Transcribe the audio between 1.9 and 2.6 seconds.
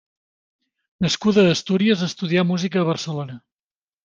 estudià